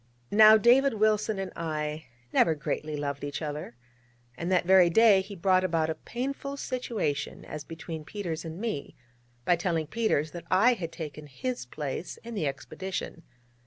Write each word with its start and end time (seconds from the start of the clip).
Now, 0.31 0.57
David 0.57 0.95
Wilson 0.95 1.37
and 1.37 1.51
I 1.55 2.07
never 2.33 2.55
greatly 2.55 2.97
loved 2.97 3.23
each 3.23 3.39
other, 3.39 3.75
and 4.35 4.51
that 4.51 4.65
very 4.65 4.89
day 4.89 5.21
he 5.21 5.35
brought 5.35 5.63
about 5.63 5.91
a 5.91 5.93
painful 5.93 6.57
situation 6.57 7.45
as 7.45 7.63
between 7.63 8.03
Peters 8.03 8.43
and 8.43 8.59
me, 8.59 8.95
by 9.45 9.55
telling 9.55 9.85
Peters 9.85 10.31
that 10.31 10.45
I 10.49 10.73
had 10.73 10.91
taken 10.91 11.27
his 11.27 11.67
place 11.67 12.17
in 12.23 12.33
the 12.33 12.47
expedition. 12.47 13.21